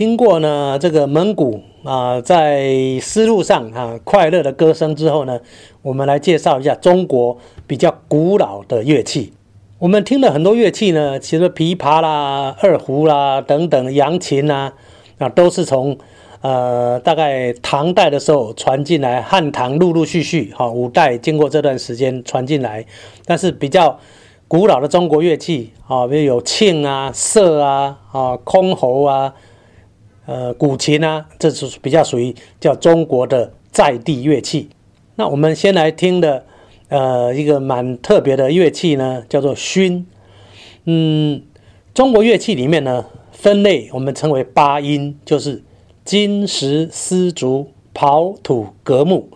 [0.00, 5.38] 听过呢这个蒙古啊，在丝路上啊快乐的歌声之后呢，
[5.82, 9.34] 我们来介绍一下中国比较古老的乐器。
[9.78, 14.72] 我们听了很多乐器呢，其实琵琶啦、二胡啦等等，扬琴啦，
[15.18, 15.98] 啊都是从
[16.40, 22.86] 呃大概唐代的时候传进来，汉唐陆陆续续哈，五代经过这段时间传进来，
[23.26, 23.98] 但是比较。
[24.48, 29.32] 古老的中国乐器啊，比如有磬啊、瑟啊、啊箜篌啊、
[30.30, 34.68] 呃古琴啊，这是比较属于叫中国的在地乐器。
[35.16, 36.44] 那我们先来听的，
[36.86, 40.04] 呃，一个蛮特别的乐器呢，叫做埙。
[40.84, 41.42] 嗯，
[41.92, 45.64] 中国乐器里面呢，分类我们称为八音，就是
[46.04, 49.30] 金、石、丝、竹、刨、土、革、木。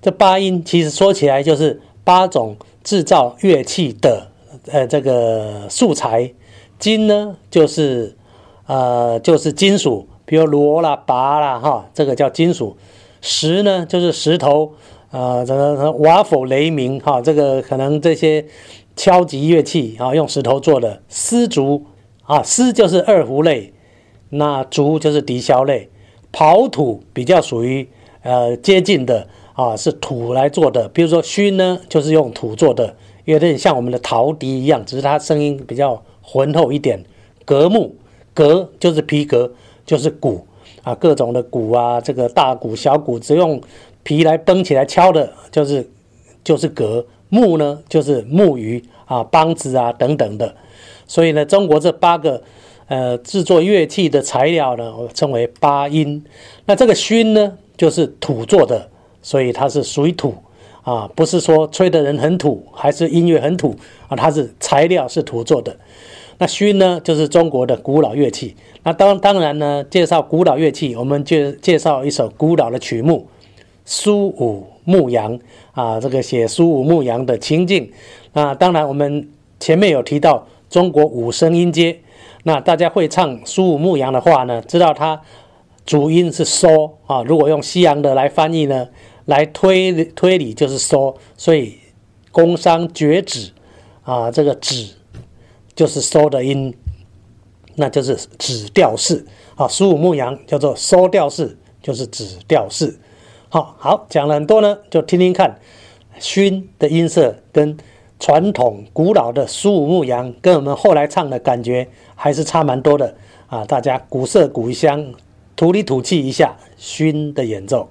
[0.00, 4.28] 这八音其实说起来就是八种制造乐器的。
[4.70, 6.32] 呃，这个素材
[6.78, 8.14] 金呢，就是
[8.66, 12.76] 呃，就是金属，比如螺啦、拔啦，哈，这个叫金属。
[13.22, 14.74] 石呢，就是石头，
[15.10, 18.44] 呃，这个瓦否雷鸣，哈，这个可能这些
[18.94, 21.00] 敲击乐器啊，用石头做的。
[21.08, 21.86] 丝竹
[22.24, 23.72] 啊，丝就是二胡类，
[24.28, 25.88] 那竹就是笛箫类。
[26.30, 27.88] 刨土比较属于
[28.22, 32.94] 呃接近的啊，是土来做的，比如说埙呢，就是用土做的。
[33.24, 37.04] 有点像我们的陶笛一样，只是它声音比较浑厚一点。
[37.44, 37.94] 革木，
[38.32, 39.52] 革就是皮革，
[39.88, 40.46] 就是鼓
[40.82, 43.58] 啊，各种的鼓啊，这个大鼓、小鼓，只用
[44.02, 45.88] 皮来绷起来敲的，就是
[46.44, 47.06] 就是革。
[47.30, 50.54] 木呢，就是木鱼啊、梆子啊等等的。
[51.06, 52.42] 所以呢，中国这八个
[52.86, 56.24] 呃制作乐器的材料呢，我称为八音。
[56.64, 58.88] 那这个埙呢，就是土做的，
[59.20, 60.34] 所以它是属于土。
[60.82, 63.76] 啊，不是说吹的人很土，还是音乐很土
[64.08, 64.16] 啊？
[64.16, 65.76] 它是材料是土做的。
[66.40, 68.54] 那埙呢，就是中国的古老乐器。
[68.84, 73.26] 那当当然呢，介绍古老乐器，我们就介绍一首古老的曲目
[73.84, 75.38] 《苏武牧羊》
[75.72, 77.90] 啊，这个写苏武牧羊的情境。
[78.32, 79.28] 那当然，我们
[79.58, 81.98] 前面有提到中国五声音阶。
[82.44, 85.20] 那大家会唱苏武牧羊的话呢，知道它
[85.84, 87.22] 主音是嗦啊。
[87.24, 88.88] 如果用西洋的来翻译呢？
[89.26, 91.74] 来推推理就是嗦，所以
[92.32, 93.50] 工商绝止
[94.02, 94.94] 啊，这个止
[95.78, 96.74] 就是收的音，
[97.76, 99.24] 那就是指调式
[99.54, 99.68] 啊。
[99.68, 102.98] 苏武牧羊叫做收调式，就是指调式。
[103.48, 105.60] 好好讲了很多呢，就听听看，
[106.18, 107.76] 埙的音色跟
[108.18, 111.86] 传统古老的苏武牧羊，跟我们后来唱的感觉
[112.16, 113.14] 还是差蛮多的
[113.46, 113.64] 啊。
[113.64, 115.14] 大家鼓瑟鼓一香，
[115.54, 117.88] 土里土气一下，埙的演奏。